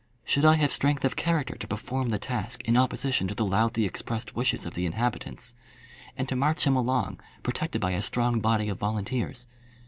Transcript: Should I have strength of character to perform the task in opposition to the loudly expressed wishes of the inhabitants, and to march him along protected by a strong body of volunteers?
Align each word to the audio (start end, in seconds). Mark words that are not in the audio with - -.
Should 0.25 0.45
I 0.45 0.55
have 0.55 0.71
strength 0.71 1.05
of 1.05 1.15
character 1.15 1.53
to 1.53 1.67
perform 1.67 2.09
the 2.09 2.17
task 2.17 2.63
in 2.67 2.75
opposition 2.75 3.27
to 3.27 3.35
the 3.35 3.45
loudly 3.45 3.85
expressed 3.85 4.35
wishes 4.35 4.65
of 4.65 4.73
the 4.73 4.87
inhabitants, 4.87 5.53
and 6.17 6.27
to 6.27 6.35
march 6.35 6.65
him 6.65 6.75
along 6.75 7.19
protected 7.43 7.81
by 7.81 7.91
a 7.91 8.01
strong 8.01 8.39
body 8.39 8.67
of 8.69 8.79
volunteers? 8.79 9.45